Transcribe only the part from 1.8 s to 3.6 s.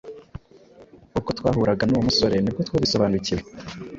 nuwo musore nibwo twabisobanukiwe